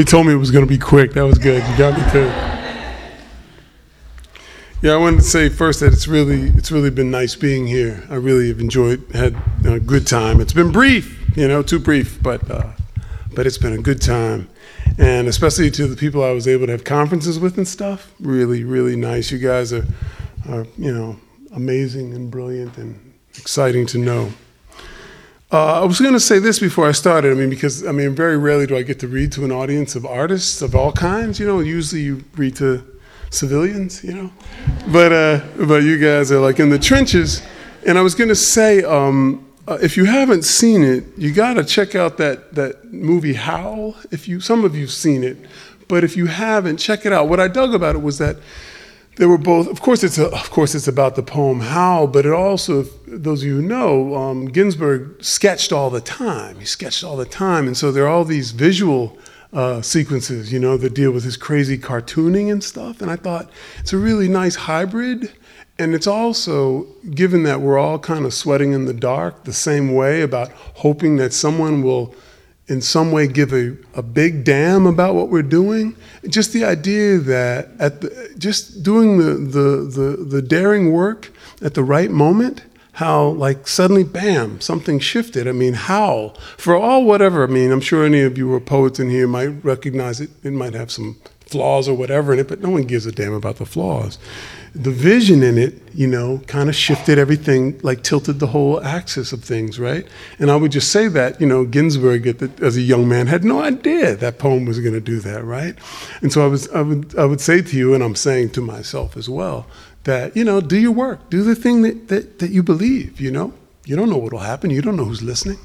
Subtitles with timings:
[0.00, 1.12] he told me it was going to be quick.
[1.12, 1.62] That was good.
[1.68, 2.32] You got me too.
[4.80, 8.02] Yeah, I wanted to say first that it's really it's really been nice being here.
[8.08, 9.36] I really have enjoyed had
[9.66, 10.40] a good time.
[10.40, 12.72] It's been brief, you know, too brief, but uh,
[13.34, 14.48] but it's been a good time,
[14.96, 18.10] and especially to the people I was able to have conferences with and stuff.
[18.20, 19.30] Really, really nice.
[19.30, 19.84] You guys are
[20.48, 21.20] are you know
[21.52, 24.32] amazing and brilliant and exciting to know.
[25.52, 27.32] Uh, I was going to say this before I started.
[27.32, 29.96] I mean, because I mean, very rarely do I get to read to an audience
[29.96, 31.40] of artists of all kinds.
[31.40, 32.86] You know, usually you read to
[33.30, 34.32] civilians, you know.
[34.92, 37.42] But uh, but you guys are like in the trenches.
[37.84, 41.96] And I was gonna say, um, uh, if you haven't seen it, you gotta check
[41.96, 43.96] out that that movie Howl.
[44.12, 45.36] If you some of you've seen it,
[45.88, 47.28] but if you haven't, check it out.
[47.28, 48.36] What I dug about it was that
[49.16, 49.68] there were both.
[49.68, 53.42] Of course, it's a, of course it's about the poem "Howl," but it also, those
[53.42, 56.58] of you who know, um, Ginsberg sketched all the time.
[56.58, 59.18] He sketched all the time, and so there are all these visual
[59.52, 63.00] uh, sequences, you know, that deal with his crazy cartooning and stuff.
[63.00, 63.50] And I thought
[63.80, 65.32] it's a really nice hybrid.
[65.78, 66.82] And it's also,
[67.14, 71.16] given that we're all kind of sweating in the dark the same way about hoping
[71.16, 72.14] that someone will
[72.70, 75.96] in some way give a, a big damn about what we're doing.
[76.28, 81.74] Just the idea that at the, just doing the, the, the, the daring work at
[81.74, 82.62] the right moment
[82.94, 85.48] how like suddenly bam something shifted.
[85.48, 86.34] I mean how?
[86.56, 89.26] For all whatever i mean i'm sure any of you who are poets in here
[89.26, 90.30] might recognize it.
[90.44, 93.32] It might have some flaws or whatever in it but no one gives a damn
[93.32, 94.18] about the flaws
[94.74, 99.32] the vision in it you know kind of shifted everything like tilted the whole axis
[99.32, 100.06] of things right
[100.38, 103.42] and i would just say that you know ginsberg the, as a young man had
[103.42, 105.76] no idea that poem was going to do that right
[106.22, 108.60] and so i was i would i would say to you and i'm saying to
[108.60, 109.66] myself as well
[110.04, 113.30] that, you know, do your work, do the thing that, that, that you believe, you
[113.30, 113.52] know?
[113.84, 115.58] You don't know what'll happen, you don't know who's listening,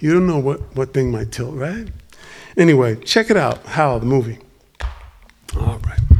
[0.00, 1.88] you don't know what, what thing might tilt, right?
[2.56, 4.38] Anyway, check it out, Howl, the movie.
[5.56, 6.11] All right.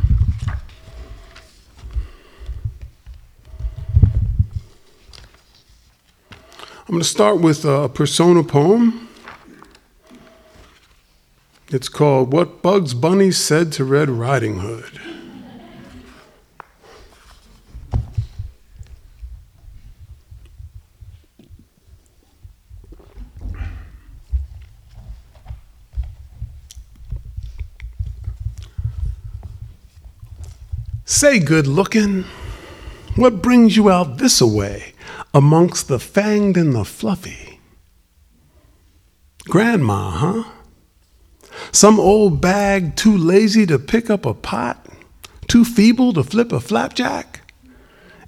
[6.92, 9.08] I'm going to start with a persona poem.
[11.70, 15.00] It's called What Bugs Bunny Said to Red Riding Hood.
[31.06, 32.24] Say, good looking,
[33.16, 34.91] what brings you out this away
[35.34, 37.60] amongst the fanged and the fluffy?
[39.44, 40.44] Grandma, huh?
[41.72, 44.86] Some old bag too lazy to pick up a pot,
[45.48, 47.40] too feeble to flip a flapjack?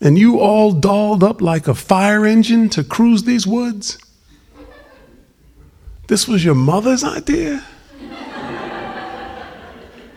[0.00, 3.98] And you all dolled up like a fire engine to cruise these woods?
[6.08, 7.64] This was your mother's idea?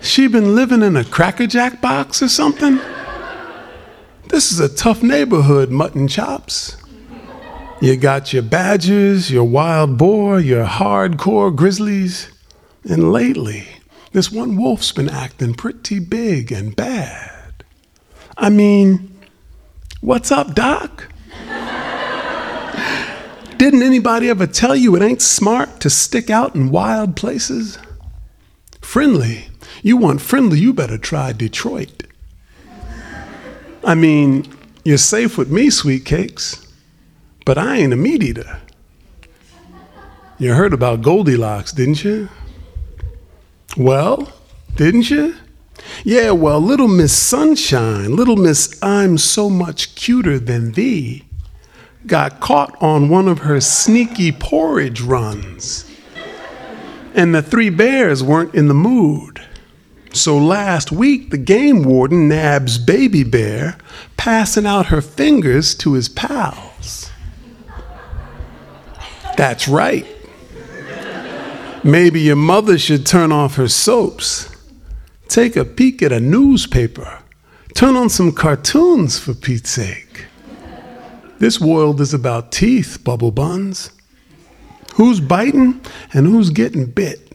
[0.01, 2.79] She been living in a crackerjack box or something?
[4.29, 6.77] This is a tough neighborhood, mutton chops.
[7.81, 12.29] You got your badgers, your wild boar, your hardcore grizzlies.
[12.83, 13.67] And lately,
[14.11, 17.63] this one wolf's been acting pretty big and bad.
[18.37, 19.17] I mean,
[20.01, 21.07] what's up, Doc?
[23.57, 27.77] Didn't anybody ever tell you it ain't smart to stick out in wild places?
[28.81, 29.47] Friendly
[29.83, 32.03] you want friendly, you better try Detroit.
[33.83, 34.45] I mean,
[34.83, 36.67] you're safe with me, sweet cakes,
[37.45, 38.59] but I ain't a meat eater.
[40.39, 42.29] You heard about Goldilocks, didn't you?
[43.75, 44.31] Well,
[44.75, 45.35] didn't you?
[46.03, 51.23] Yeah, well, little Miss Sunshine, little Miss I'm so much cuter than thee,
[52.05, 55.89] got caught on one of her sneaky porridge runs.
[57.13, 59.36] And the three bears weren't in the mood.
[60.17, 63.77] So last week, the game warden nabs Baby Bear
[64.17, 67.11] passing out her fingers to his pals.
[69.37, 70.07] That's right.
[71.83, 74.49] Maybe your mother should turn off her soaps,
[75.27, 77.19] take a peek at a newspaper,
[77.75, 80.25] turn on some cartoons for Pete's sake.
[81.37, 83.91] This world is about teeth, bubble buns.
[84.95, 85.79] Who's biting
[86.11, 87.26] and who's getting bit?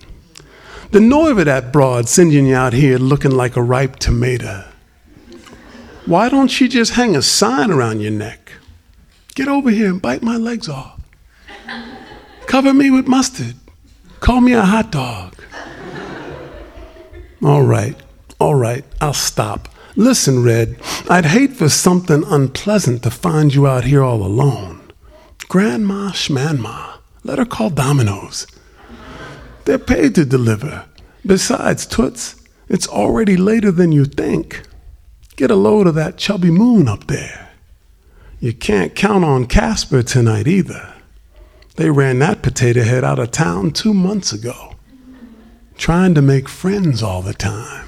[0.93, 4.67] The nerve of that broad sending you out here looking like a ripe tomato.
[6.05, 8.53] Why don't she just hang a sign around your neck?
[9.35, 11.01] Get over here and bite my legs off.
[12.45, 13.55] Cover me with mustard.
[14.21, 15.35] Call me a hot dog.
[17.43, 17.97] All right,
[18.39, 19.71] all right, I'll stop.
[19.97, 20.77] Listen, Red,
[21.09, 24.93] I'd hate for something unpleasant to find you out here all alone.
[25.49, 28.47] Grandma Schmanma, let her call Domino's.
[29.65, 30.87] They're paid to deliver.
[31.25, 32.37] Besides, Toots,
[32.69, 34.63] it's already later than you think.
[35.37, 37.51] Get a load of that chubby moon up there.
[38.41, 40.95] You can't count on Casper tonight either.
[41.77, 44.75] They ran that potato head out of town two months ago,
[45.79, 47.87] trying to make friends all the time.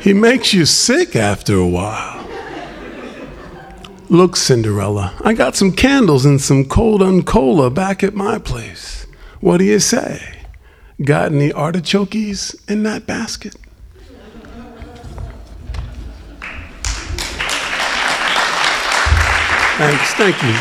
[0.00, 2.17] he makes you sick after a while.
[4.10, 9.06] Look, Cinderella, I got some candles and some cold uncola back at my place.
[9.40, 10.46] What do you say?
[11.04, 13.54] Got any artichokes in that basket?
[19.76, 20.56] Thanks, thank you.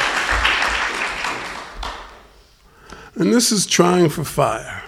[3.15, 4.83] And this is Trying for Fire.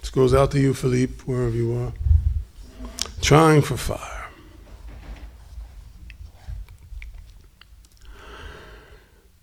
[0.00, 1.92] This goes out to you, Philippe, wherever you are.
[3.26, 4.28] Trying for Fire.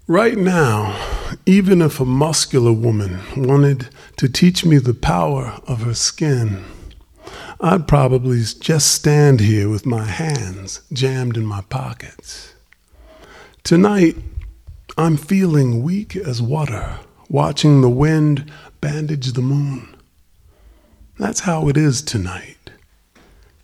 [0.08, 0.98] Right now,
[1.46, 6.64] even if a muscular woman wanted to teach me the power of her skin,
[7.60, 12.54] I'd probably just stand here with my hands jammed in my pockets.
[13.66, 14.16] Tonight,
[14.98, 18.50] I'm feeling weak as water, watching the wind
[18.80, 19.94] bandage the moon.
[21.20, 22.64] That's how it is tonight.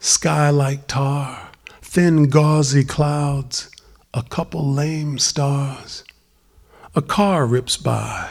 [0.01, 1.49] Sky like tar,
[1.81, 3.69] thin gauzy clouds,
[4.13, 6.05] a couple lame stars.
[6.95, 8.29] A car rips by.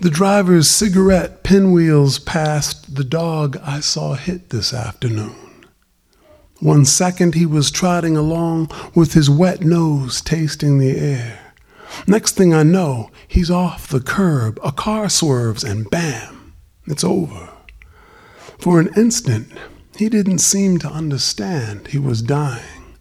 [0.00, 5.64] The driver's cigarette pinwheels past the dog I saw hit this afternoon.
[6.60, 11.54] One second he was trotting along with his wet nose tasting the air.
[12.06, 14.60] Next thing I know, he's off the curb.
[14.62, 16.52] A car swerves and bam,
[16.86, 17.48] it's over.
[18.58, 19.50] For an instant,
[19.96, 22.96] he didn't seem to understand he was dying.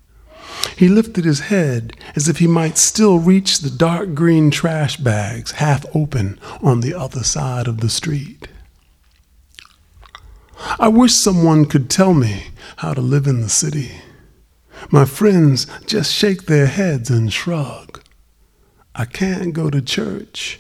[0.76, 5.52] He lifted his head as if he might still reach the dark green trash bags
[5.54, 8.48] half open on the other side of the street.
[10.80, 12.46] I wish someone could tell me
[12.78, 13.92] how to live in the city.
[14.90, 18.02] My friends just shake their heads and shrug.
[18.94, 20.60] I can't go to church.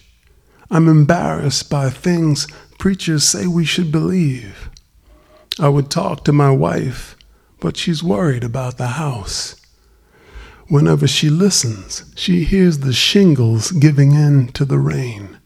[0.69, 2.48] I'm embarrassed by things
[2.80, 4.71] preachers say we should believe.
[5.59, 7.18] I would talk to my wife,
[7.59, 9.56] but she's worried about the house.
[10.69, 15.38] Whenever she listens, she hears the shingles giving in to the rain.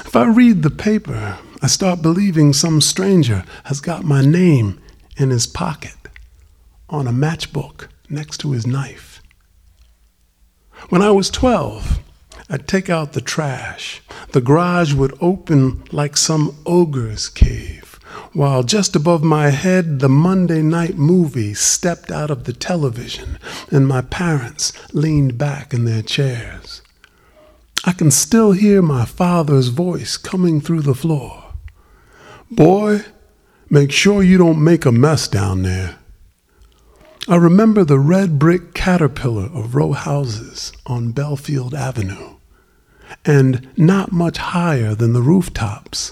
[0.00, 4.78] If I read the paper, I start believing some stranger has got my name
[5.16, 5.96] in his pocket
[6.90, 9.22] on a matchbook next to his knife.
[10.90, 11.98] When I was 12,
[12.50, 14.02] I'd take out the trash.
[14.32, 17.89] The garage would open like some ogre's cave
[18.32, 23.38] while just above my head the Monday night movie stepped out of the television
[23.70, 26.82] and my parents leaned back in their chairs.
[27.84, 31.54] I can still hear my father's voice coming through the floor.
[32.50, 33.04] Boy,
[33.68, 35.96] make sure you don't make a mess down there.
[37.28, 42.36] I remember the red brick caterpillar of row houses on Belfield Avenue,
[43.24, 46.10] and not much higher than the rooftops,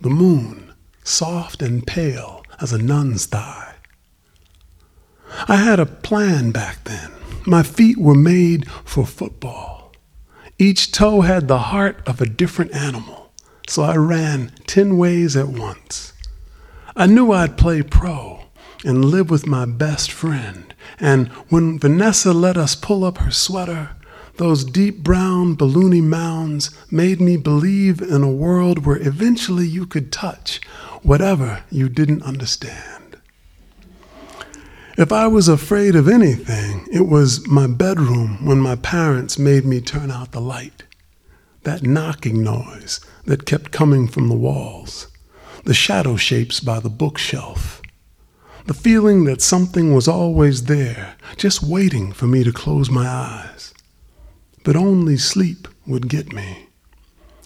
[0.00, 0.69] the moon
[1.10, 3.74] soft and pale as a nun's thigh.
[5.48, 7.10] I had a plan back then.
[7.46, 9.92] My feet were made for football.
[10.58, 13.32] Each toe had the heart of a different animal,
[13.66, 16.12] so I ran 10 ways at once.
[16.94, 18.44] I knew I'd play pro
[18.84, 23.96] and live with my best friend, and when Vanessa let us pull up her sweater,
[24.40, 30.10] those deep brown balloony mounds made me believe in a world where eventually you could
[30.10, 30.62] touch
[31.02, 33.18] whatever you didn't understand.
[34.96, 39.78] If I was afraid of anything, it was my bedroom when my parents made me
[39.78, 40.84] turn out the light.
[41.64, 45.08] That knocking noise that kept coming from the walls,
[45.64, 47.82] the shadow shapes by the bookshelf,
[48.64, 53.74] the feeling that something was always there, just waiting for me to close my eyes.
[54.62, 56.68] But only sleep would get me,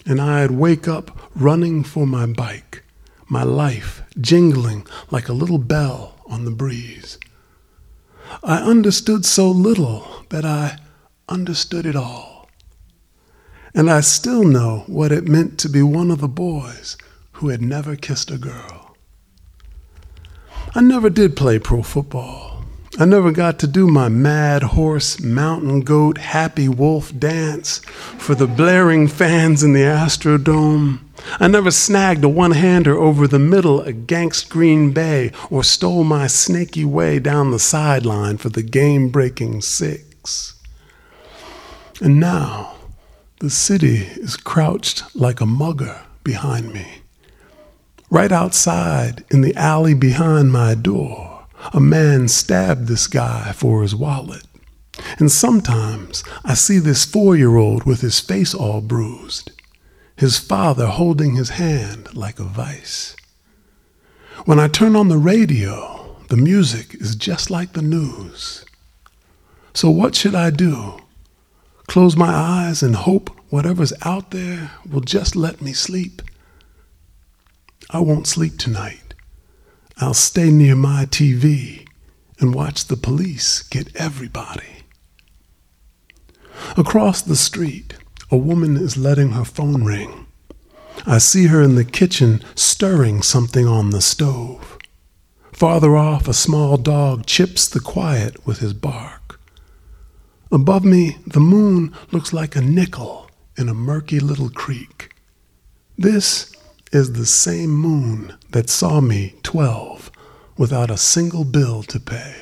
[0.05, 2.83] and I'd wake up running for my bike
[3.27, 7.17] my life jingling like a little bell on the breeze.
[8.43, 10.77] I understood so little that I
[11.27, 12.49] understood it all.
[13.73, 16.97] And I still know what it meant to be one of the boys
[17.33, 18.95] who had never kissed a girl.
[20.73, 22.54] I never did play pro football.
[22.97, 27.79] I never got to do my mad horse, mountain goat, happy wolf dance
[28.17, 31.01] for the blaring fans in the Astrodome.
[31.37, 36.27] I never snagged a one hander over the middle against Green Bay or stole my
[36.27, 40.53] snaky way down the sideline for the game breaking six.
[42.01, 42.75] And now
[43.39, 47.01] the city is crouched like a mugger behind me.
[48.09, 51.34] Right outside in the alley behind my door,
[51.73, 54.43] a man stabbed this guy for his wallet.
[55.19, 59.51] And sometimes I see this four year old with his face all bruised,
[60.15, 63.15] his father holding his hand like a vice.
[64.45, 68.65] When I turn on the radio, the music is just like the news.
[69.73, 70.99] So, what should I do?
[71.87, 76.21] Close my eyes and hope whatever's out there will just let me sleep?
[77.89, 79.04] I won't sleep tonight.
[79.97, 81.87] I'll stay near my TV
[82.39, 84.83] and watch the police get everybody.
[86.75, 87.93] Across the street,
[88.29, 90.27] a woman is letting her phone ring.
[91.05, 94.77] I see her in the kitchen stirring something on the stove.
[95.53, 99.39] Farther off, a small dog chips the quiet with his bark.
[100.51, 105.15] Above me, the moon looks like a nickel in a murky little creek.
[105.97, 106.51] This
[106.95, 110.09] is the same moon that saw me 12
[110.57, 112.33] without a single bill to pay,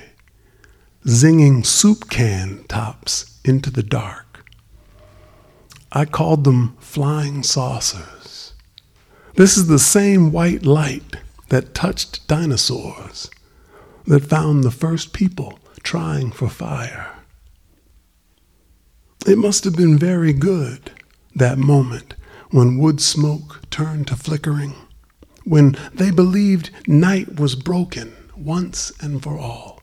[1.07, 4.45] zinging soup can tops into the dark.
[5.91, 8.53] I called them flying saucers.
[9.33, 11.15] This is the same white light
[11.49, 13.31] that touched dinosaurs,
[14.05, 17.11] that found the first people trying for fire.
[19.25, 20.91] It must have been very good,
[21.33, 22.13] that moment
[22.53, 24.75] when wood smoke turned to flickering,
[25.43, 29.81] when they believed night was broken once and for all.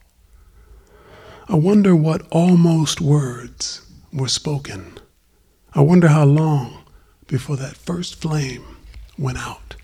[1.49, 4.99] I wonder what almost words were spoken.
[5.75, 6.85] I wonder how long
[7.27, 8.77] before that first flame
[9.19, 9.75] went out.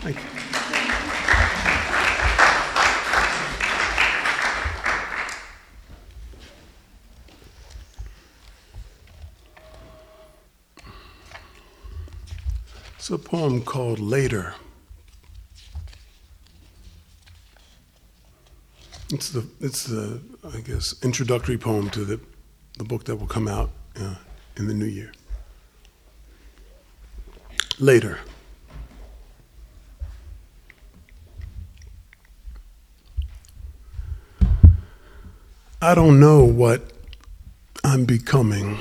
[0.00, 0.49] Thank you.
[13.10, 14.54] It's a poem called Later.
[19.12, 20.20] It's the, it's the,
[20.54, 22.20] I guess, introductory poem to the,
[22.78, 24.14] the book that will come out uh,
[24.56, 25.10] in the new year.
[27.80, 28.20] Later.
[35.82, 36.92] I don't know what
[37.82, 38.78] I'm becoming.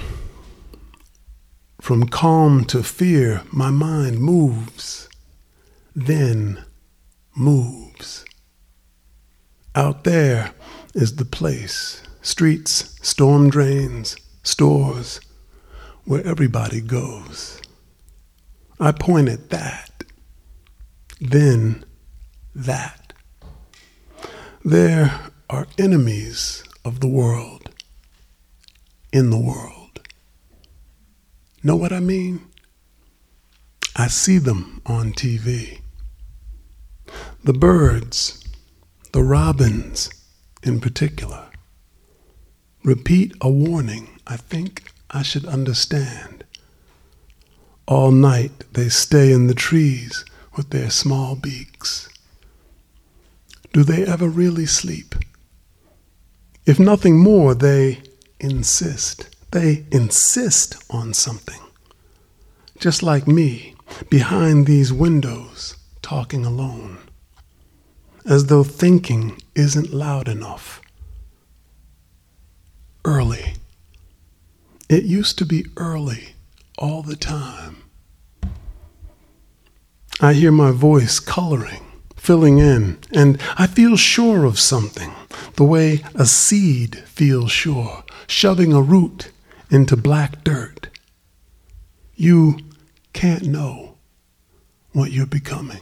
[1.90, 5.10] From calm to fear, my mind moves,
[5.96, 6.64] then
[7.36, 8.26] moves.
[9.74, 10.52] Out there
[10.94, 15.20] is the place streets, storm drains, stores,
[16.06, 17.60] where everybody goes.
[18.80, 20.04] I point at that,
[21.20, 21.86] then
[22.54, 23.14] that.
[24.64, 27.72] There are enemies of the world
[29.12, 29.79] in the world.
[31.62, 32.48] Know what I mean?
[33.96, 35.82] I see them on TV.
[37.44, 38.44] The birds,
[39.12, 40.10] the robins
[40.64, 41.48] in particular,
[42.84, 46.46] repeat a warning I think I should understand.
[47.88, 50.24] All night they stay in the trees
[50.56, 52.08] with their small beaks.
[53.74, 55.16] Do they ever really sleep?
[56.66, 58.02] If nothing more, they
[58.40, 59.36] insist.
[59.52, 61.60] They insist on something.
[62.80, 63.76] Just like me,
[64.10, 67.00] behind these windows, talking alone,
[68.26, 70.82] as though thinking isn't loud enough.
[73.04, 73.56] Early.
[74.88, 76.30] It used to be early
[76.78, 77.78] all the time.
[80.22, 85.12] I hear my voice coloring, filling in, and I feel sure of something
[85.56, 89.32] the way a seed feels sure, shoving a root
[89.70, 90.90] into black dirt.
[92.16, 92.60] You
[93.14, 93.98] can't know
[94.92, 95.82] what you're becoming.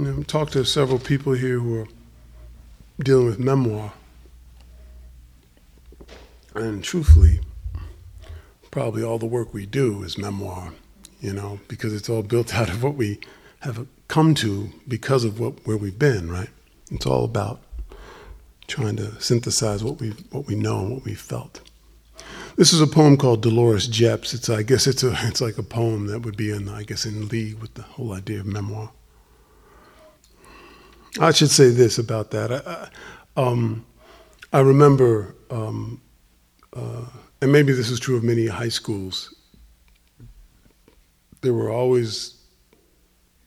[0.00, 1.88] I've talked to several people here who are
[3.02, 3.92] dealing with memoir.
[6.54, 7.40] And truthfully,
[8.78, 10.72] probably all the work we do is memoir,
[11.20, 13.18] you know, because it's all built out of what we
[13.60, 16.50] have come to because of what where we've been, right?
[16.92, 17.60] It's all about
[18.68, 21.60] trying to synthesize what we what we know and what we felt.
[22.54, 24.32] This is a poem called Dolores Jepps.
[24.32, 27.04] It's I guess it's a it's like a poem that would be in I guess
[27.04, 28.92] in league with the whole idea of memoir.
[31.20, 32.52] I should say this about that.
[32.52, 32.88] I,
[33.36, 33.84] Um,
[34.52, 36.00] I remember, um,
[36.72, 37.06] uh,
[37.40, 39.34] and maybe this is true of many high schools,
[41.40, 42.34] there were always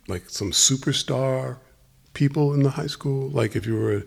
[0.07, 1.57] like some superstar
[2.13, 3.29] people in the high school.
[3.29, 4.03] Like if you were,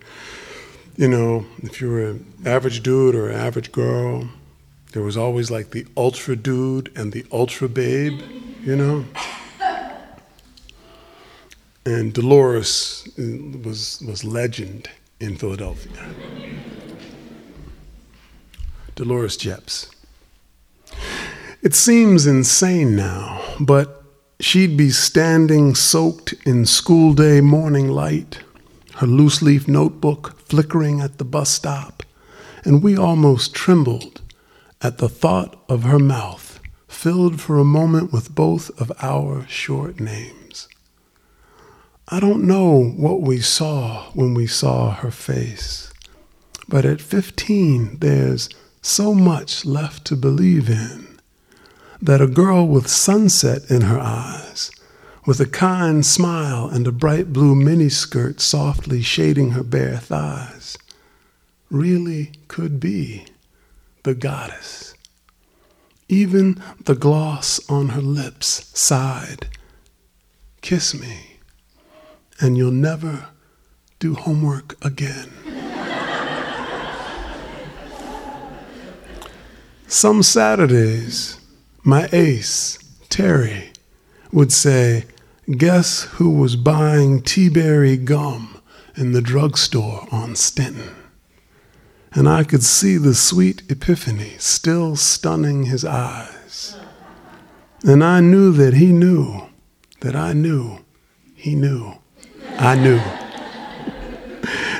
[0.97, 4.29] you know, if you were an average dude or an average girl,
[4.93, 8.21] there was always like the ultra dude and the ultra babe,
[8.63, 9.05] you know?
[11.87, 14.89] And Dolores uh, was, was legend
[15.21, 15.93] in Philadelphia.
[18.95, 19.91] Dolores Jepps.
[21.63, 24.03] It seems insane now, but
[24.39, 28.41] she'd be standing soaked in school day morning light,
[28.97, 32.03] her loose leaf notebook flickering at the bus stop,
[32.65, 34.21] and we almost trembled
[34.81, 39.99] at the thought of her mouth filled for a moment with both of our short
[39.99, 40.69] names.
[42.09, 45.93] I don't know what we saw when we saw her face,
[46.69, 48.49] but at 15, there's
[48.85, 51.19] so much left to believe in
[52.03, 54.71] that a girl with sunset in her eyes,
[55.27, 60.77] with a kind smile and a bright blue miniskirt softly shading her bare thighs,
[61.71, 63.25] really could be
[64.03, 64.95] the goddess.
[66.09, 69.49] Even the gloss on her lips sighed,
[70.61, 71.35] Kiss me
[72.41, 73.29] and you'll never
[73.99, 75.31] do homework again.
[79.87, 81.39] Some Saturdays,
[81.83, 83.73] my ace, Terry,
[84.33, 85.05] would say,
[85.51, 88.61] Guess who was buying Teaberry gum
[88.97, 90.95] in the drugstore on Stenton?
[92.13, 96.77] And I could see the sweet epiphany still stunning his eyes.
[97.85, 99.43] And I knew that he knew
[100.01, 100.79] that I knew
[101.35, 101.95] he knew.
[102.59, 103.01] I knew.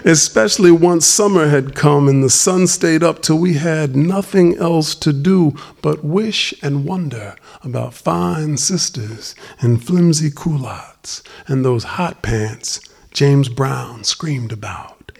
[0.05, 4.95] Especially once summer had come and the sun stayed up till we had nothing else
[4.95, 12.21] to do but wish and wonder about fine sisters and flimsy culottes and those hot
[12.21, 12.81] pants
[13.13, 15.13] James Brown screamed about.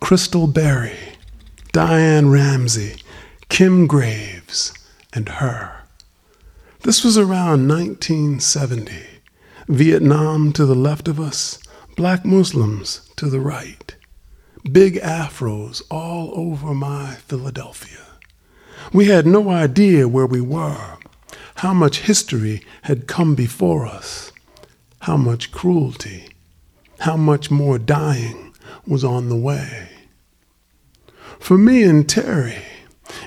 [0.00, 0.98] Crystal Berry,
[1.72, 3.00] Diane Ramsey,
[3.48, 4.74] Kim Graves,
[5.14, 5.82] and her.
[6.82, 9.02] This was around 1970.
[9.68, 11.58] Vietnam to the left of us,
[11.96, 13.96] black Muslims to the right.
[14.70, 18.04] Big afros all over my Philadelphia.
[18.92, 20.98] We had no idea where we were,
[21.56, 24.30] how much history had come before us,
[25.00, 26.28] how much cruelty,
[27.00, 28.54] how much more dying
[28.86, 29.88] was on the way.
[31.38, 32.58] For me and Terry,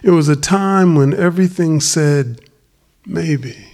[0.03, 2.41] it was a time when everything said,
[3.03, 3.68] maybe.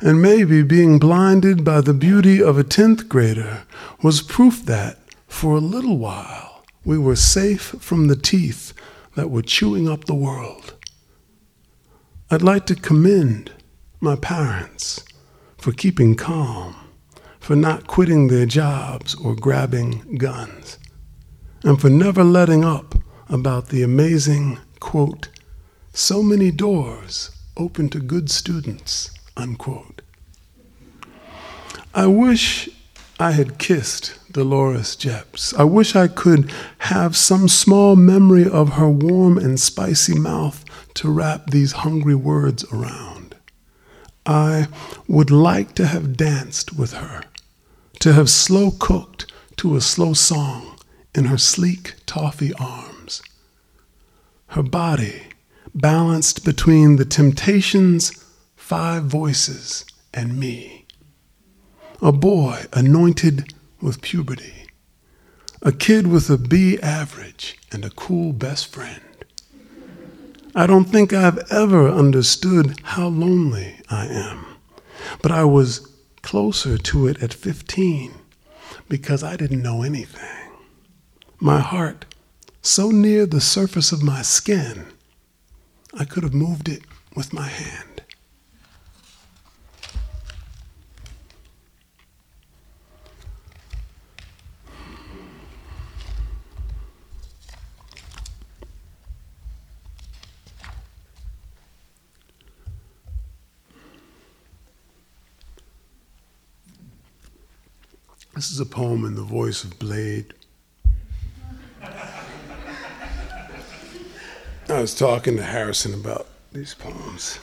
[0.00, 3.62] And maybe being blinded by the beauty of a 10th grader
[4.02, 8.74] was proof that, for a little while, we were safe from the teeth
[9.14, 10.74] that were chewing up the world.
[12.30, 13.52] I'd like to commend
[13.98, 15.02] my parents
[15.56, 16.76] for keeping calm,
[17.40, 20.78] for not quitting their jobs or grabbing guns,
[21.64, 22.96] and for never letting up
[23.30, 25.30] about the amazing, quote,
[25.94, 30.02] so many doors open to good students Unquote.
[31.94, 32.68] I wish
[33.18, 35.54] I had kissed Dolores Jepps.
[35.54, 41.10] I wish I could have some small memory of her warm and spicy mouth to
[41.10, 43.34] wrap these hungry words around.
[44.26, 44.68] I
[45.08, 47.22] would like to have danced with her,
[48.00, 50.78] to have slow cooked to a slow song
[51.14, 53.22] in her sleek toffee arms.
[54.48, 55.22] Her body
[55.74, 58.12] balanced between the temptations
[58.66, 60.84] five voices, and me.
[62.02, 64.66] A boy anointed with puberty.
[65.62, 69.00] A kid with a B average and a cool best friend.
[70.52, 74.44] I don't think I've ever understood how lonely I am,
[75.22, 75.88] but I was
[76.22, 78.14] closer to it at 15
[78.88, 80.50] because I didn't know anything.
[81.38, 82.04] My heart,
[82.62, 84.86] so near the surface of my skin,
[85.96, 86.82] I could have moved it
[87.14, 87.96] with my hand.
[108.36, 110.34] This is a poem in the voice of Blade.
[114.68, 117.38] I was talking to Harrison about these poems.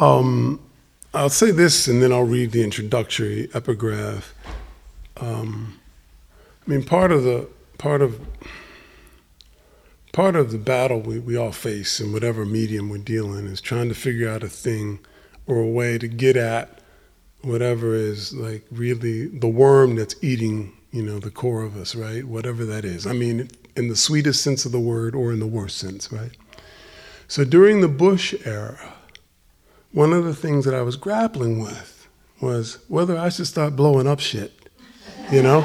[0.00, 0.60] Um,
[1.14, 4.34] I'll say this and then I'll read the introductory epigraph.
[5.18, 5.78] Um,
[6.66, 8.20] I mean, part of the part of
[10.12, 13.88] part of the battle we, we all face in whatever medium we're dealing is trying
[13.90, 14.98] to figure out a thing
[15.46, 16.75] or a way to get at
[17.42, 22.24] whatever is like really the worm that's eating you know the core of us right?
[22.24, 23.06] Whatever that is.
[23.06, 26.36] I mean in the sweetest sense of the word or in the worst sense right?
[27.28, 28.94] So during the bush era
[29.92, 32.08] one of the things that i was grappling with
[32.40, 34.66] was whether i should start blowing up shit
[35.30, 35.60] you know?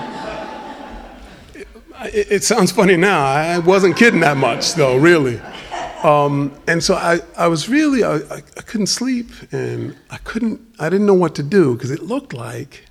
[2.04, 3.24] It, it sounds funny now.
[3.24, 5.40] I wasn't kidding that much though really
[6.04, 10.90] um, and so I, I was really, I, I couldn't sleep and I couldn't, I
[10.90, 12.86] didn't know what to do because it looked like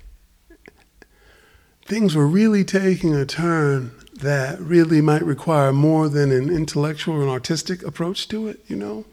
[1.85, 7.29] things were really taking a turn that really might require more than an intellectual and
[7.29, 9.03] artistic approach to it, you know?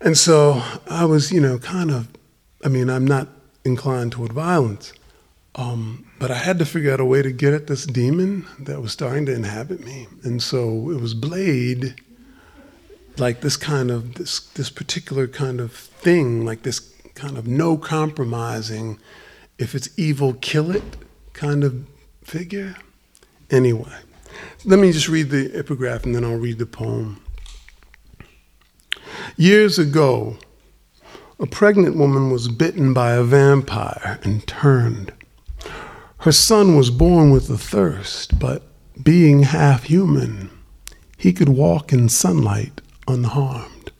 [0.00, 2.08] And so I was, you know, kind of,
[2.64, 3.28] I mean, I'm not
[3.64, 4.94] inclined toward violence,
[5.56, 8.80] um, but I had to figure out a way to get at this demon that
[8.80, 10.06] was starting to inhabit me.
[10.22, 11.96] And so it was Blade
[13.18, 16.80] like this kind of this this particular kind of thing, like this
[17.14, 18.98] kind of no compromising,
[19.58, 20.96] if it's evil, kill it
[21.32, 21.86] kind of
[22.22, 22.76] figure.
[23.50, 23.96] Anyway,
[24.64, 27.22] let me just read the epigraph and then I'll read the poem.
[29.36, 30.36] Years ago,
[31.38, 35.12] a pregnant woman was bitten by a vampire and turned.
[36.18, 38.62] Her son was born with a thirst, but
[39.02, 40.50] being half human,
[41.16, 43.92] he could walk in sunlight unharmed.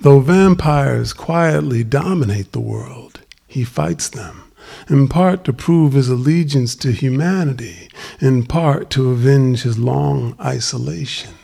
[0.00, 4.52] Though vampires quietly dominate the world, he fights them,
[4.88, 7.88] in part to prove his allegiance to humanity,
[8.20, 11.34] in part to avenge his long isolation,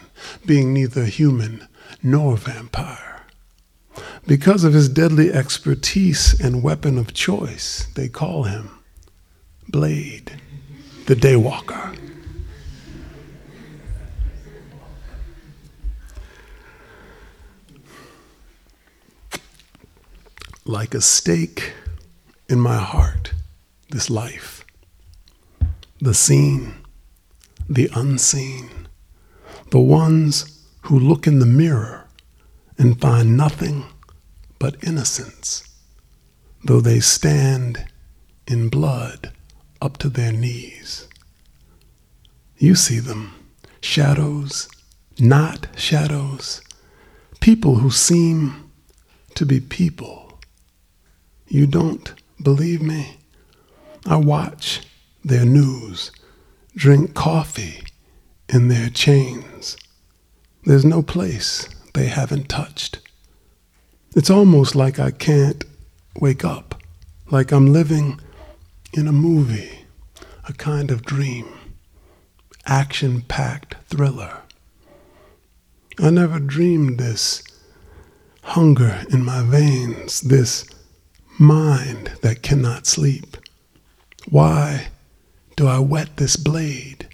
[0.44, 1.66] being neither human
[2.02, 3.22] nor vampire.
[4.26, 8.70] Because of his deadly expertise and weapon of choice, they call him
[9.68, 10.40] Blade,
[11.06, 11.96] the Daywalker.
[20.68, 21.72] Like a stake
[22.46, 23.32] in my heart,
[23.88, 24.66] this life.
[25.98, 26.74] The seen,
[27.70, 28.68] the unseen,
[29.70, 32.06] the ones who look in the mirror
[32.76, 33.86] and find nothing
[34.58, 35.64] but innocence,
[36.62, 37.86] though they stand
[38.46, 39.32] in blood
[39.80, 41.08] up to their knees.
[42.58, 43.32] You see them,
[43.80, 44.68] shadows,
[45.18, 46.60] not shadows,
[47.40, 48.70] people who seem
[49.34, 50.27] to be people
[51.48, 53.16] you don't believe me?
[54.06, 54.82] I watch
[55.24, 56.12] their news,
[56.76, 57.82] drink coffee
[58.48, 59.76] in their chains.
[60.64, 63.00] There's no place they haven't touched.
[64.14, 65.64] It's almost like I can't
[66.20, 66.82] wake up,
[67.30, 68.20] like I'm living
[68.92, 69.86] in a movie,
[70.48, 71.46] a kind of dream,
[72.66, 74.42] action packed thriller.
[75.98, 77.42] I never dreamed this
[78.42, 80.64] hunger in my veins, this
[81.38, 83.36] mind that cannot sleep.
[84.28, 84.88] Why
[85.56, 87.08] do I wet this blade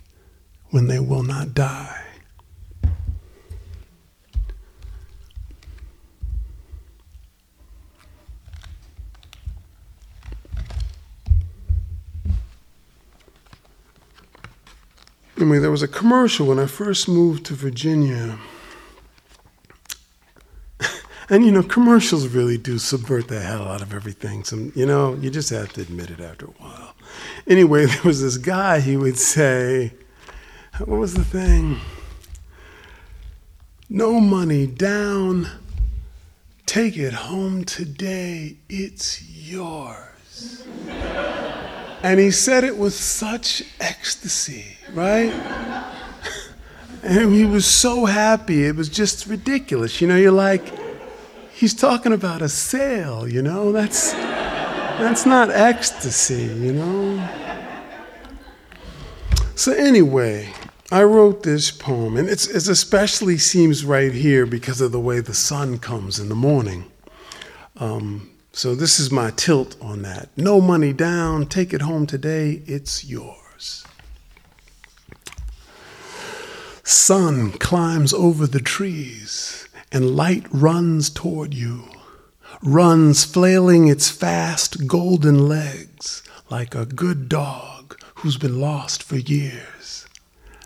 [0.71, 2.01] when they will not die?
[15.37, 18.39] Anyway, there was a commercial when I first moved to Virginia
[21.35, 24.45] and you know, commercials really do subvert the hell out of everything.
[24.45, 26.95] Some, you know, you just have to admit it after a while.
[27.49, 28.79] Anyway, there was this guy.
[28.79, 29.95] He would say,
[30.79, 31.81] "What was the thing?
[33.91, 35.49] No money down.
[36.67, 38.59] Take it home today.
[38.69, 45.33] It's yours." and he said it with such ecstasy, right?
[47.03, 48.67] and he was so happy.
[48.67, 50.01] It was just ridiculous.
[50.01, 50.84] You know, you're like
[51.65, 53.73] he's talking about a sale, you know?
[53.73, 57.29] That's, that's not ecstasy, you know?
[59.55, 60.53] So, anyway,
[60.93, 65.21] I wrote this poem, and it's, it especially seems right here because of the way
[65.21, 66.85] the sun comes in the morning.
[67.79, 70.29] Um, so, this is my tilt on that.
[70.37, 73.87] No money down, take it home today, it's yours.
[76.83, 81.85] Sun climbs over the trees and light runs toward you,
[82.63, 90.07] runs flailing its fast golden legs like a good dog who's been lost for years.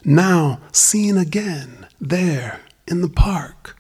[0.04, 3.76] Now seen again there in the park,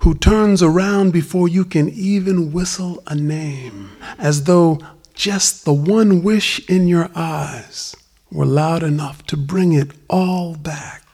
[0.00, 4.78] who turns around before you can even whistle a name, as though
[5.14, 7.96] just the one wish in your eyes
[8.30, 11.07] were loud enough to bring it all back.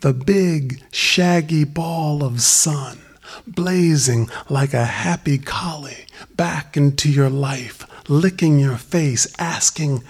[0.00, 3.00] The big, shaggy ball of sun
[3.46, 10.02] blazing like a happy collie back into your life, licking your face, asking,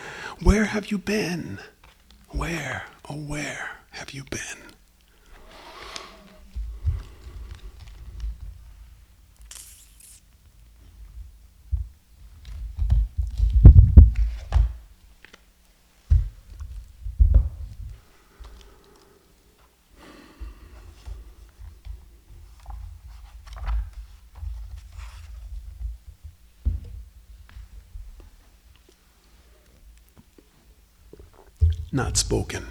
[0.43, 1.59] Where have you been?
[2.29, 4.70] Where, oh, where have you been?
[31.93, 32.67] Not spoken.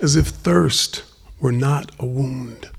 [0.00, 1.02] As if thirst
[1.40, 2.70] were not a wound.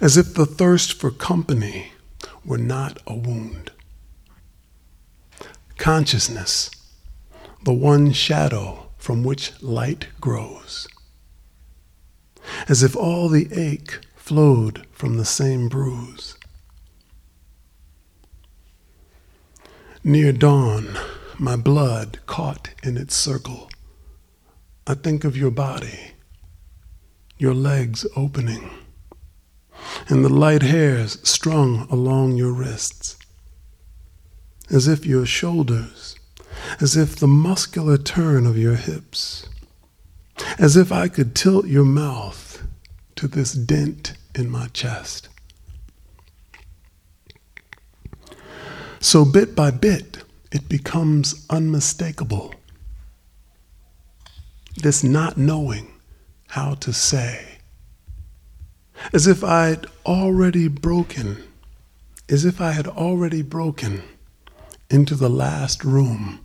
[0.00, 1.92] As if the thirst for company
[2.44, 3.70] were not a wound.
[5.76, 6.70] Consciousness,
[7.64, 10.86] the one shadow from which light grows.
[12.68, 16.37] As if all the ache flowed from the same bruise.
[20.08, 20.96] Near dawn,
[21.38, 23.68] my blood caught in its circle.
[24.86, 26.12] I think of your body,
[27.36, 28.70] your legs opening,
[30.08, 33.18] and the light hairs strung along your wrists,
[34.70, 36.16] as if your shoulders,
[36.80, 39.46] as if the muscular turn of your hips,
[40.58, 42.66] as if I could tilt your mouth
[43.16, 45.27] to this dent in my chest.
[49.00, 50.18] So bit by bit,
[50.50, 52.54] it becomes unmistakable.
[54.76, 55.92] This not knowing
[56.48, 57.58] how to say.
[59.12, 61.42] As if I'd already broken,
[62.28, 64.02] as if I had already broken
[64.90, 66.44] into the last room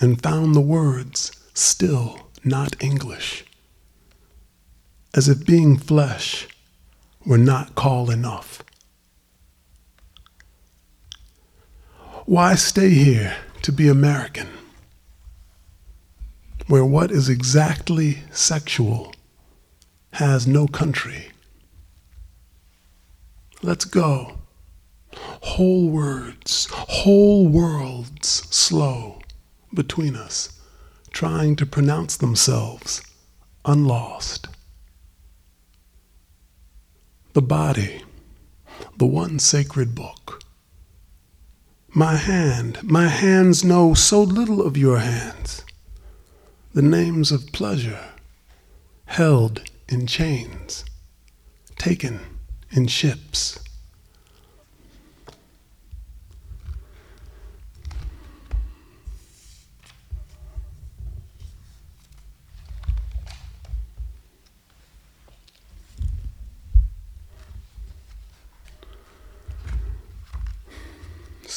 [0.00, 3.44] and found the words still not English.
[5.14, 6.48] As if being flesh
[7.24, 8.63] were not call enough.
[12.26, 14.48] Why stay here to be American,
[16.68, 19.14] where what is exactly sexual
[20.14, 21.32] has no country?
[23.62, 24.38] Let's go.
[25.12, 29.20] Whole words, whole worlds slow
[29.74, 30.58] between us,
[31.12, 33.02] trying to pronounce themselves
[33.66, 34.48] unlost.
[37.34, 38.02] The body,
[38.96, 40.43] the one sacred book
[41.96, 45.64] my hand, my hands know so little of your hands.
[46.72, 48.00] The names of pleasure,
[49.06, 50.84] held in chains,
[51.78, 52.18] taken
[52.72, 53.60] in ships.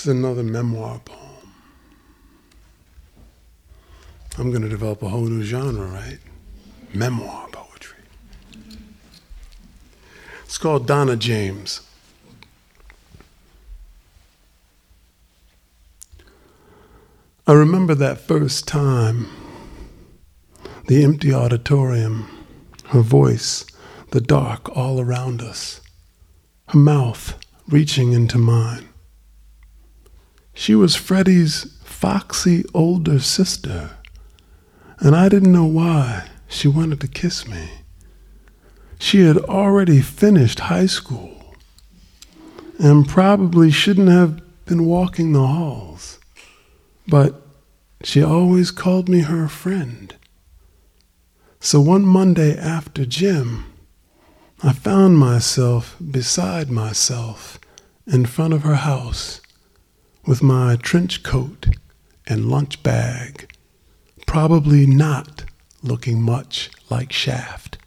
[0.07, 1.21] Another memoir poem.
[4.37, 6.19] I'm going to develop a whole new genre, right?
[6.93, 7.99] Memoir poetry.
[10.45, 11.81] It's called Donna James.
[17.47, 19.27] I remember that first time,
[20.87, 22.27] the empty auditorium,
[22.87, 23.65] her voice,
[24.11, 25.81] the dark all around us,
[26.67, 27.37] her mouth
[27.69, 28.89] reaching into mine.
[30.59, 33.91] She was Freddie's foxy older sister,
[34.97, 37.69] and I didn't know why she wanted to kiss me.
[38.97, 41.53] She had already finished high school
[42.79, 46.17] and probably shouldn't have been walking the halls,
[47.07, 47.39] but
[48.03, 50.15] she always called me her friend.
[51.59, 53.65] So one Monday after gym,
[54.63, 57.59] I found myself beside myself
[58.07, 59.39] in front of her house
[60.27, 61.67] with my trench coat
[62.27, 63.49] and lunch bag,
[64.25, 65.45] probably not
[65.81, 67.77] looking much like Shaft.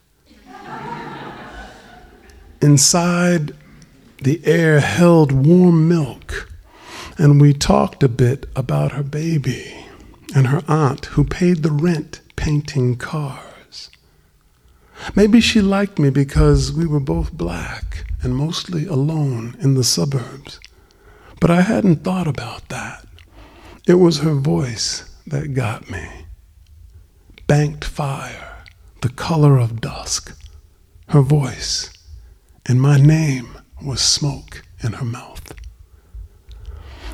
[2.62, 3.54] Inside,
[4.22, 6.50] the air held warm milk,
[7.18, 9.86] and we talked a bit about her baby
[10.34, 13.90] and her aunt who paid the rent painting cars.
[15.14, 20.60] Maybe she liked me because we were both black and mostly alone in the suburbs.
[21.40, 23.06] But I hadn't thought about that.
[23.88, 26.06] It was her voice that got me.
[27.46, 28.62] Banked fire,
[29.00, 30.36] the color of dusk.
[31.08, 31.90] Her voice,
[32.66, 35.54] and my name was smoke in her mouth.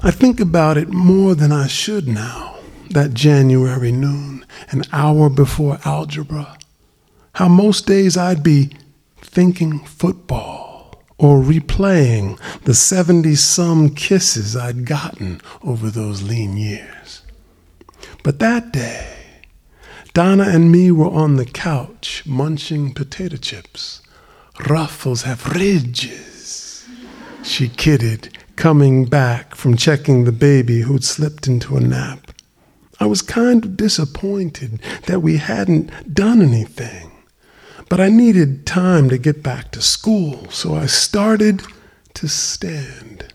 [0.02, 2.56] I think about it more than I should now,
[2.90, 6.58] that January noon, an hour before algebra.
[7.34, 8.72] How most days I'd be
[9.22, 10.65] thinking football
[11.18, 17.22] or replaying the 70 some kisses I'd gotten over those lean years.
[18.22, 19.14] But that day,
[20.12, 24.02] Donna and me were on the couch munching potato chips.
[24.68, 26.88] Ruffles have ridges,
[27.42, 32.32] she kidded, coming back from checking the baby who'd slipped into a nap.
[32.98, 37.12] I was kind of disappointed that we hadn't done anything,
[37.88, 41.62] but I needed time to get back to school, so I started
[42.14, 43.32] to stand.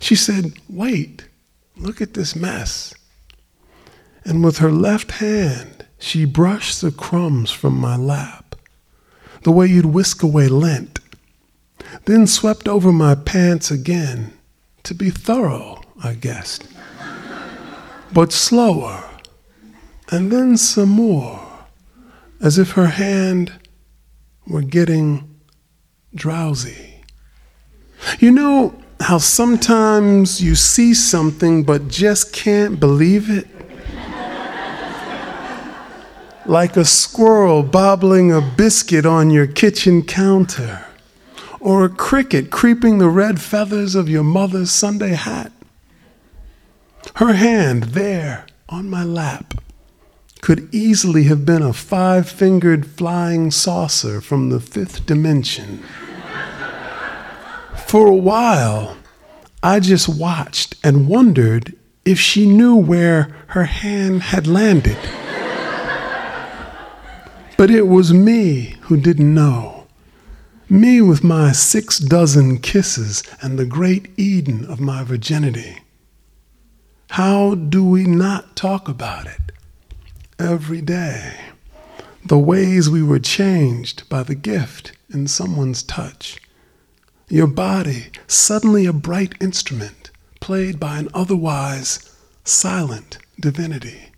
[0.00, 1.28] She said, Wait,
[1.76, 2.94] look at this mess.
[4.24, 8.56] And with her left hand, she brushed the crumbs from my lap,
[9.42, 11.00] the way you'd whisk away lint,
[12.04, 14.32] then swept over my pants again
[14.84, 16.66] to be thorough, I guessed.
[18.12, 19.04] But slower,
[20.10, 21.40] and then some more,
[22.40, 23.52] as if her hand
[24.46, 25.38] were getting
[26.14, 27.04] drowsy.
[28.18, 33.48] You know how sometimes you see something but just can't believe it?
[36.46, 40.84] like a squirrel bobbling a biscuit on your kitchen counter
[41.60, 45.52] or a cricket creeping the red feathers of your mother's Sunday hat.
[47.16, 49.54] Her hand there on my lap
[50.42, 55.80] could easily have been a five fingered flying saucer from the fifth dimension.
[57.86, 58.96] For a while,
[59.62, 64.98] I just watched and wondered if she knew where her hand had landed.
[67.56, 69.86] But it was me who didn't know.
[70.68, 75.78] Me with my six dozen kisses and the great Eden of my virginity.
[77.10, 79.52] How do we not talk about it
[80.42, 81.36] every day?
[82.24, 86.38] The ways we were changed by the gift in someone's touch.
[87.28, 94.10] Your body, suddenly a bright instrument played by an otherwise silent divinity.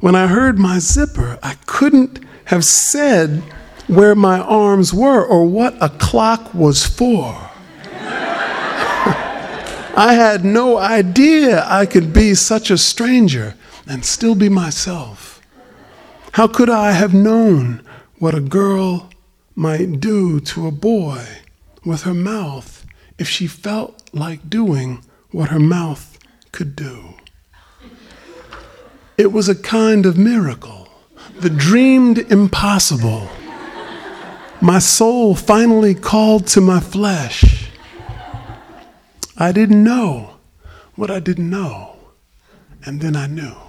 [0.00, 3.42] When I heard my zipper, I couldn't have said
[3.86, 7.50] where my arms were or what a clock was for.
[9.94, 13.54] I had no idea I could be such a stranger
[13.92, 15.42] and still be myself.
[16.32, 17.86] How could I have known
[18.18, 19.10] what a girl
[19.54, 21.26] might do to a boy
[21.84, 22.86] with her mouth
[23.18, 26.18] if she felt like doing what her mouth
[26.52, 27.16] could do?
[29.18, 30.88] It was a kind of miracle,
[31.38, 33.28] the dreamed impossible
[34.62, 37.68] my soul finally called to my flesh.
[39.36, 40.36] I didn't know
[40.94, 41.96] what I didn't know,
[42.86, 43.61] and then I knew.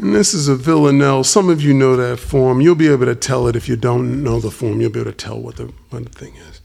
[0.00, 1.24] And this is a villanelle.
[1.24, 2.62] Some of you know that form.
[2.62, 4.80] You'll be able to tell it if you don't know the form.
[4.80, 6.62] You'll be able to tell what the, what the thing is.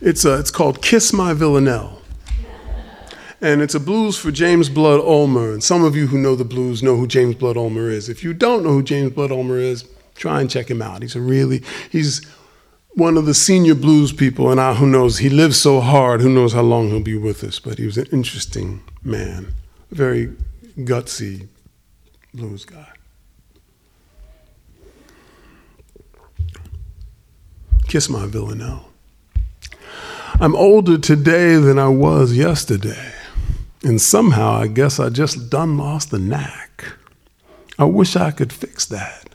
[0.00, 2.00] It's, a, it's called Kiss My Villanelle.
[3.42, 5.52] And it's a blues for James Blood Ulmer.
[5.52, 8.08] And some of you who know the blues know who James Blood Ulmer is.
[8.08, 11.02] If you don't know who James Blood Ulmer is, try and check him out.
[11.02, 12.26] He's a really, he's
[12.94, 16.28] one of the senior blues people, and I, who knows, he lives so hard, who
[16.28, 19.54] knows how long he'll be with us, but he was an interesting man,
[19.90, 20.32] very
[20.78, 21.48] gutsy
[22.32, 22.88] blues guy.
[27.88, 28.88] Kiss my villanelle.
[30.40, 33.12] I'm older today than I was yesterday.
[33.84, 36.84] And somehow I guess I just done lost the knack.
[37.78, 39.34] I wish I could fix that,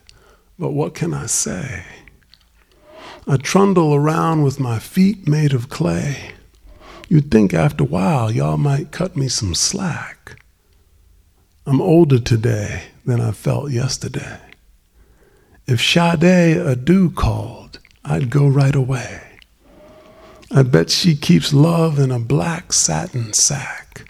[0.58, 1.84] but what can I say?
[3.32, 6.32] I trundle around with my feet made of clay.
[7.09, 10.41] You'd think after a while y'all might cut me some slack.
[11.67, 14.39] I'm older today than I felt yesterday.
[15.67, 19.21] If Sade Adu called, I'd go right away.
[20.49, 24.09] I bet she keeps love in a black satin sack.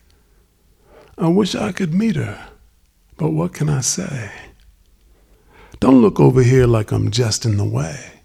[1.18, 2.52] I wish I could meet her,
[3.18, 4.32] but what can I say?
[5.82, 8.19] Don't look over here like I'm just in the way.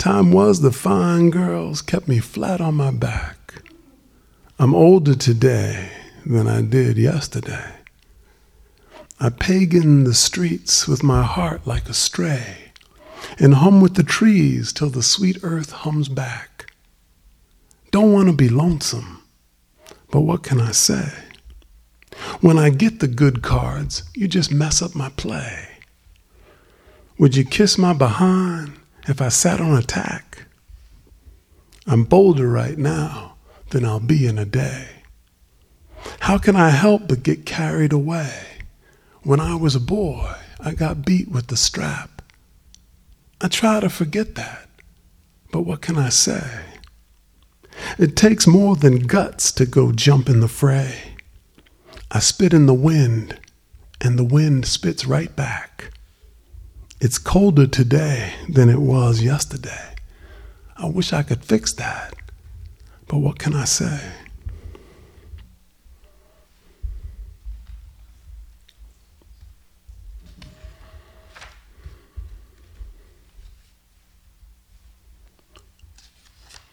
[0.00, 3.60] Time was the fine girls kept me flat on my back.
[4.58, 5.90] I'm older today
[6.24, 7.74] than I did yesterday.
[9.20, 12.72] I pagan the streets with my heart like a stray,
[13.38, 16.72] and hum with the trees till the sweet earth hums back.
[17.90, 19.22] Don't want to be lonesome,
[20.10, 21.12] but what can I say?
[22.40, 25.68] When I get the good cards, you just mess up my play.
[27.18, 30.46] Would you kiss my behind if I sat on attack?
[31.86, 33.36] I'm bolder right now
[33.70, 34.88] than I'll be in a day.
[36.20, 38.32] How can I help but get carried away?
[39.22, 42.22] When I was a boy, I got beat with the strap.
[43.40, 44.68] I try to forget that,
[45.50, 46.64] but what can I say?
[47.98, 51.14] It takes more than guts to go jump in the fray.
[52.10, 53.38] I spit in the wind,
[54.00, 55.89] and the wind spits right back.
[57.02, 59.94] It's colder today than it was yesterday.
[60.76, 62.12] I wish I could fix that,
[63.08, 64.00] but what can I say?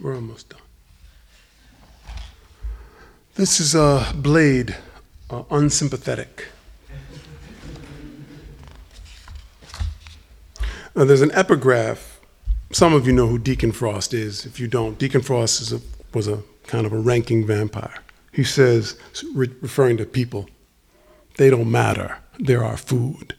[0.02, 0.60] We're almost done.
[3.36, 4.76] This is a blade,
[5.30, 6.48] uh, unsympathetic.
[10.98, 12.20] Now, there's an epigraph.
[12.72, 14.48] Some of you know who Deacon Frost is.
[14.48, 15.80] If you don't, Deacon Frost a,
[16.12, 18.02] was a kind of a ranking vampire.
[18.34, 19.00] He says,
[19.36, 20.50] re- referring to people,
[21.38, 23.36] they don't matter, they're our food.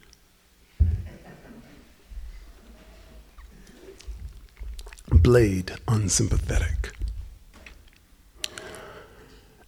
[5.10, 6.92] Blade, unsympathetic.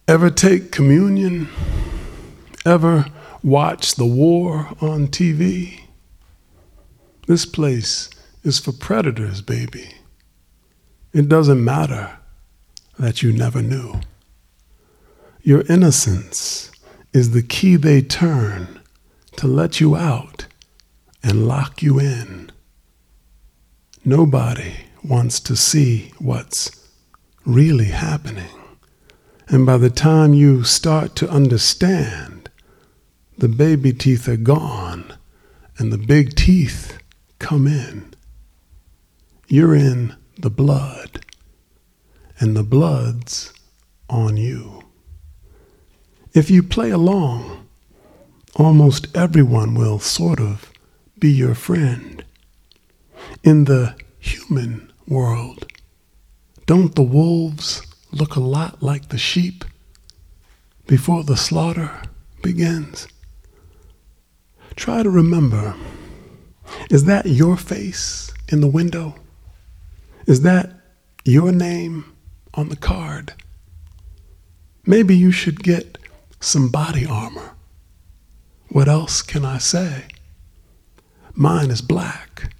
[0.07, 1.49] Ever take communion?
[2.65, 3.07] Ever
[3.43, 5.81] watch the war on TV?
[7.31, 8.09] This place
[8.43, 9.95] is for predators, baby.
[11.13, 12.17] It doesn't matter
[12.99, 14.01] that you never knew.
[15.41, 16.71] Your innocence
[17.13, 18.81] is the key they turn
[19.37, 20.47] to let you out
[21.23, 22.51] and lock you in.
[24.03, 26.85] Nobody wants to see what's
[27.45, 28.59] really happening.
[29.47, 32.49] And by the time you start to understand,
[33.37, 35.13] the baby teeth are gone
[35.77, 36.97] and the big teeth
[37.41, 38.13] come in.
[39.47, 41.25] You're in the blood,
[42.39, 43.51] and the blood's
[44.09, 44.83] on you.
[46.33, 47.67] If you play along,
[48.55, 50.71] almost everyone will sort of
[51.19, 52.23] be your friend.
[53.43, 55.65] In the human world,
[56.67, 57.81] don't the wolves
[58.11, 59.65] look a lot like the sheep
[60.85, 62.03] before the slaughter
[62.43, 63.07] begins?
[64.75, 65.75] Try to remember
[66.89, 69.15] is that your face in the window?
[70.27, 70.71] Is that
[71.25, 72.05] your name
[72.53, 73.33] on the card?
[74.85, 75.97] Maybe you should get
[76.39, 77.51] some body armor.
[78.69, 80.05] What else can I say?
[81.33, 82.53] Mine is black.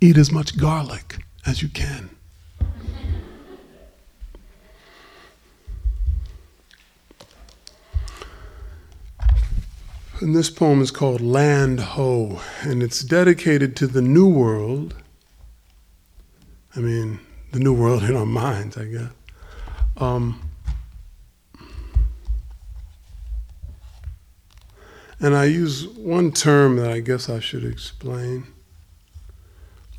[0.00, 2.15] Eat as much garlic as you can.
[10.18, 14.94] And this poem is called Land Ho, and it's dedicated to the New World.
[16.74, 17.20] I mean,
[17.52, 19.10] the New World in our minds, I guess.
[19.98, 20.40] Um,
[25.20, 28.46] and I use one term that I guess I should explain.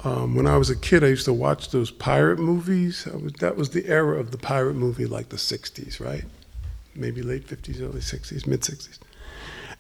[0.04, 3.06] Um, when I was a kid, I used to watch those pirate movies.
[3.06, 6.26] Was, that was the era of the pirate movie, like the 60s, right?
[6.96, 8.98] Maybe late 50s, early 60s, mid 60s.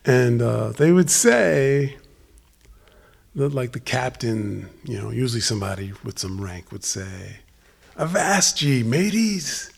[0.07, 1.97] And uh, they would say
[3.35, 7.39] that, like the captain, you know, usually somebody with some rank would say,
[7.97, 9.69] Avast ye, mateys.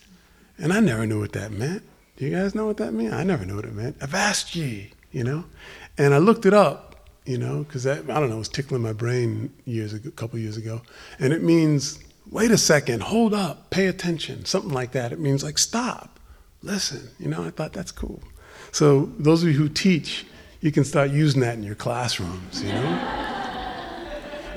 [0.60, 1.82] And I never knew what that meant.
[2.16, 3.14] Do you guys know what that meant?
[3.14, 3.98] I never knew what it meant.
[4.02, 5.46] Avast ye, you know?
[5.98, 8.94] And I looked it up, you know, because I don't know, it was tickling my
[8.94, 10.82] brain years ago, a couple years ago.
[11.18, 11.98] And it means,
[12.30, 15.12] wait a second, hold up, pay attention, something like that.
[15.12, 16.20] It means like stop,
[16.62, 18.22] listen, you know, I thought that's cool.
[18.72, 20.26] So those of you who teach,
[20.62, 23.00] you can start using that in your classrooms, you know?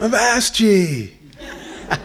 [0.00, 1.10] I've asked you.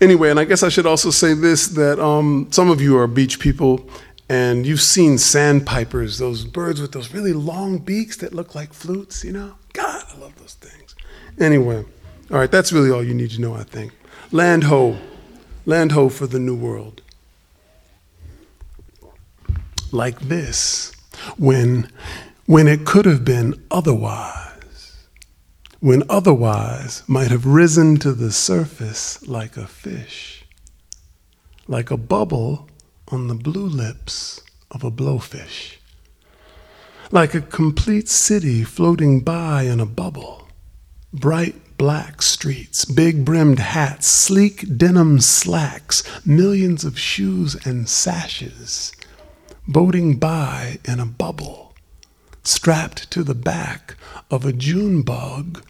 [0.00, 3.06] anyway, and I guess I should also say this that um, some of you are
[3.06, 3.88] beach people
[4.28, 9.22] and you've seen sandpipers, those birds with those really long beaks that look like flutes,
[9.22, 9.54] you know?
[9.72, 10.94] God, I love those things.
[11.38, 11.84] Anyway,
[12.30, 13.92] all right, that's really all you need to know, I think.
[14.32, 14.96] Land ho.
[15.66, 17.02] Land ho for the new world
[19.94, 20.92] like this
[21.38, 21.88] when,
[22.46, 25.06] when it could have been otherwise,
[25.80, 30.44] when otherwise might have risen to the surface like a fish,
[31.68, 32.68] like a bubble
[33.08, 34.40] on the blue lips
[34.70, 35.76] of a blowfish,
[37.12, 40.48] like a complete city floating by in a bubble,
[41.12, 48.92] bright black streets, big brimmed hats, sleek denim slacks, millions of shoes and sashes
[49.66, 51.74] boating by in a bubble,
[52.42, 53.96] strapped to the back
[54.30, 55.62] of a June bug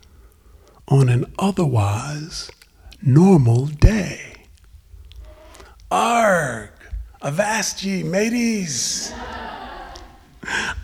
[0.88, 2.51] on an otherwise
[3.01, 4.47] normal day.
[5.90, 6.70] Arg!
[7.22, 9.12] Avast ye, mateys!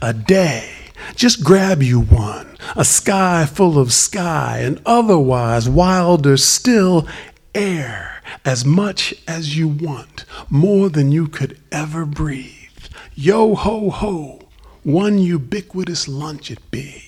[0.00, 0.70] A day.
[1.16, 2.56] Just grab you one.
[2.76, 7.06] A sky full of sky, and otherwise wilder still
[7.54, 12.59] air as much as you want, more than you could ever breathe.
[13.14, 14.40] Yo ho ho,
[14.82, 17.02] one ubiquitous lunch it be.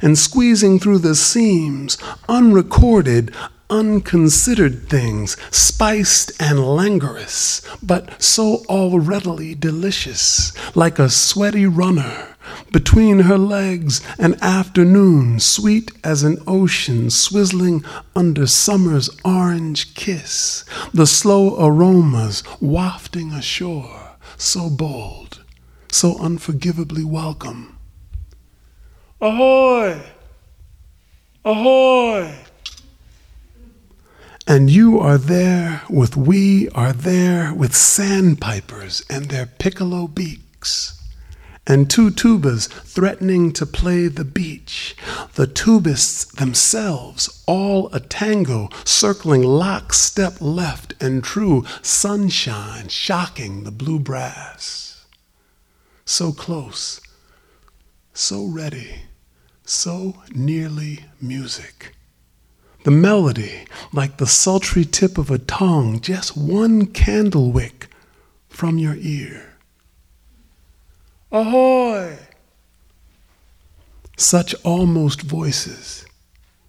[0.00, 3.34] And squeezing through the seams, unrecorded,
[3.68, 12.28] unconsidered things, spiced and languorous, but so alreadily delicious, like a sweaty runner.
[12.70, 21.06] Between her legs, an afternoon sweet as an ocean swizzling under summer's orange kiss, the
[21.06, 24.01] slow aromas wafting ashore,
[24.42, 25.44] so bold,
[25.90, 27.78] so unforgivably welcome.
[29.20, 30.00] Ahoy!
[31.44, 32.34] Ahoy!
[34.46, 41.00] And you are there with we are there with sandpipers and their piccolo beaks,
[41.66, 44.96] and two tubas threatening to play the beach.
[45.34, 53.98] The tubists themselves, all a tango, circling lockstep left and true, sunshine shocking the blue
[53.98, 55.04] brass.
[56.04, 57.00] So close,
[58.12, 59.02] so ready,
[59.64, 61.94] so nearly music.
[62.84, 67.86] The melody, like the sultry tip of a tongue, just one candle wick
[68.48, 69.51] from your ear.
[71.32, 72.18] Ahoy!
[74.18, 76.04] Such almost voices,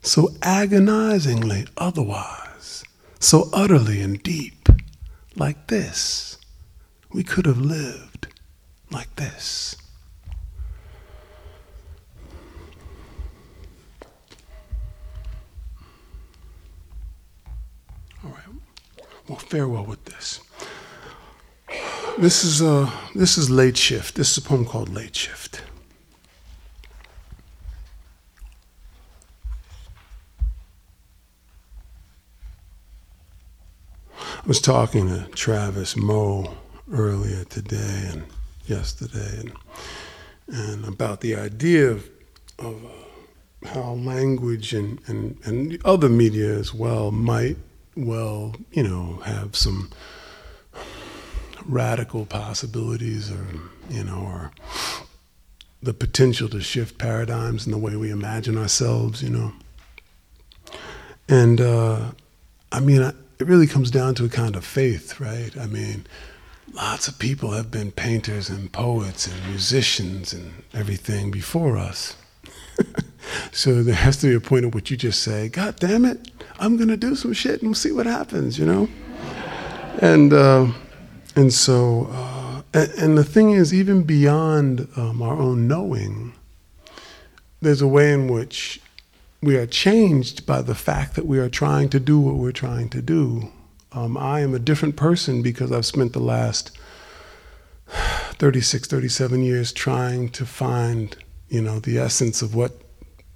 [0.01, 2.85] so agonizingly otherwise,
[3.19, 4.69] so utterly and deep,
[5.35, 6.37] like this.
[7.11, 8.27] We could have lived
[8.89, 9.75] like this.
[18.23, 18.39] All right.
[19.27, 20.39] Well, farewell with this.
[22.17, 24.15] This is uh, this is late shift.
[24.15, 25.61] This is a poem called Late Shift.
[34.19, 36.53] I was talking to Travis Moe
[36.91, 38.23] earlier today and
[38.67, 39.53] yesterday, and
[40.47, 42.09] and about the idea of,
[42.59, 47.57] of uh, how language and, and, and other media as well might
[47.95, 49.89] well, you know, have some
[51.65, 53.45] radical possibilities or,
[53.89, 54.51] you know, or
[55.81, 59.53] the potential to shift paradigms in the way we imagine ourselves, you know.
[61.27, 62.11] And uh,
[62.71, 63.15] I mean, it
[63.47, 65.55] really comes down to a kind of faith, right?
[65.57, 66.05] I mean,
[66.73, 72.15] lots of people have been painters and poets and musicians and everything before us.
[73.51, 76.31] so there has to be a point at which you just say, God damn it,
[76.59, 78.87] I'm going to do some shit and we'll see what happens, you know?
[79.99, 80.67] and, uh,
[81.35, 86.33] and so, uh, and, and, the thing is, even beyond um, our own knowing,
[87.61, 88.79] there's a way in which
[89.41, 92.89] we are changed by the fact that we are trying to do what we're trying
[92.89, 93.51] to do.
[93.91, 96.77] Um, I am a different person because I've spent the last
[97.87, 101.15] 36, 37 years trying to find,
[101.49, 102.82] you know, the essence of what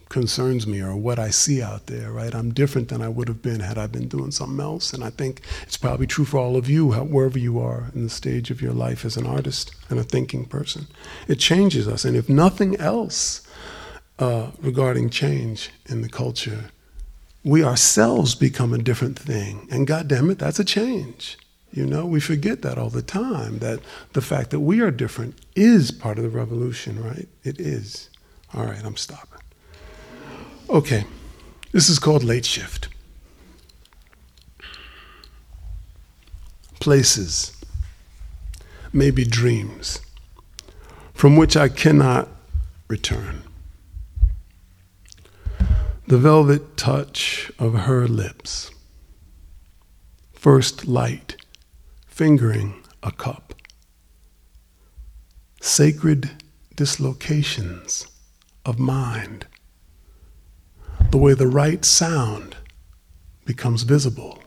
[0.09, 2.33] concerns me or what I see out there, right?
[2.33, 4.93] I'm different than I would have been had I been doing something else.
[4.93, 8.09] And I think it's probably true for all of you, wherever you are in the
[8.09, 10.87] stage of your life as an artist and a thinking person.
[11.27, 12.05] It changes us.
[12.05, 13.45] And if nothing else
[14.19, 16.71] uh, regarding change in the culture,
[17.43, 19.67] we ourselves become a different thing.
[19.71, 21.37] And God damn it, that's a change.
[21.71, 23.81] You know, we forget that all the time, that
[24.13, 27.27] the fact that we are different is part of the revolution, right?
[27.43, 28.09] It is.
[28.53, 29.36] All right, I'm stopping.
[30.69, 31.05] Okay,
[31.71, 32.89] this is called late shift.
[36.81, 37.53] Places,
[38.91, 40.01] maybe dreams,
[41.13, 42.27] from which I cannot
[42.89, 43.43] return.
[46.05, 48.69] The velvet touch of her lips,
[50.33, 51.37] first light,
[52.07, 53.53] fingering a cup,
[55.61, 56.31] sacred
[56.75, 58.05] dislocations
[58.65, 59.47] of mind
[61.11, 62.55] the way the right sound
[63.45, 64.43] becomes visible.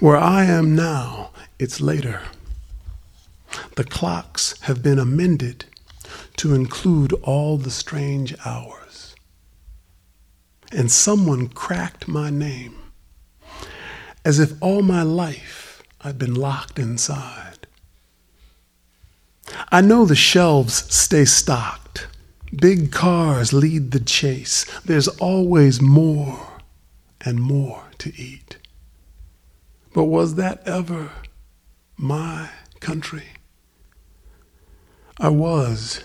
[0.00, 2.22] Where I am now, it's later.
[3.76, 5.66] The clocks have been amended
[6.36, 9.14] to include all the strange hours.
[10.70, 12.76] And someone cracked my name
[14.24, 17.66] as if all my life I'd been locked inside.
[19.70, 22.06] I know the shelves stay stocked.
[22.54, 24.66] Big cars lead the chase.
[24.80, 26.60] There's always more
[27.22, 28.58] and more to eat.
[29.94, 31.10] But was that ever
[31.96, 32.50] my
[32.80, 33.28] country?
[35.18, 36.02] I was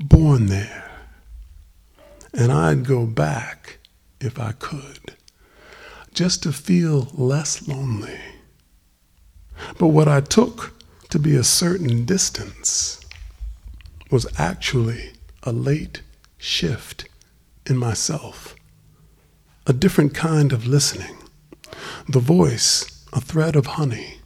[0.00, 0.90] born there,
[2.32, 3.78] and I'd go back
[4.20, 5.14] if I could,
[6.14, 8.18] just to feel less lonely.
[9.78, 10.72] But what I took
[11.10, 13.00] to be a certain distance
[14.10, 15.12] was actually
[15.48, 16.02] a late
[16.36, 17.08] shift
[17.64, 18.54] in myself,
[19.66, 21.16] a different kind of listening.
[22.06, 24.20] The voice, a thread of honey,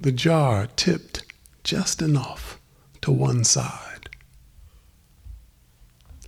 [0.00, 1.22] the jar tipped
[1.62, 2.60] just enough
[3.02, 4.08] to one side.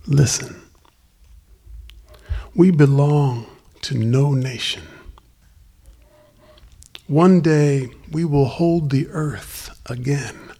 [0.07, 0.61] Listen.
[2.55, 3.47] We belong
[3.81, 4.83] to no nation.
[7.07, 10.51] One day we will hold the earth again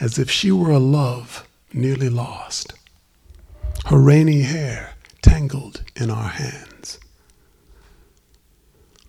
[0.00, 2.72] as if she were a love nearly lost,
[3.84, 6.98] her rainy hair tangled in our hands.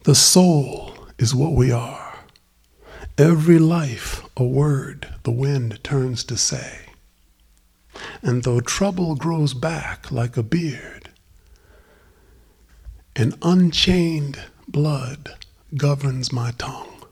[0.03, 2.19] The soul is what we are.
[3.17, 6.79] Every life a word the wind turns to say.
[8.21, 11.09] And though trouble grows back like a beard,
[13.15, 15.29] an unchained blood
[15.77, 17.03] governs my tongue.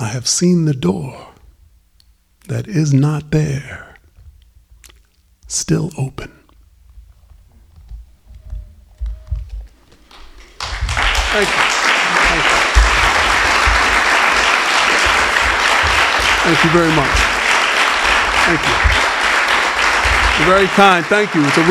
[0.00, 1.28] I have seen the door
[2.48, 3.91] that is not there
[5.52, 6.32] still open.
[11.32, 11.62] Thank you.
[12.28, 12.56] Thank you.
[16.42, 17.18] Thank you very much.
[18.48, 18.76] Thank you.
[20.38, 21.04] You're very kind.
[21.06, 21.44] Thank you.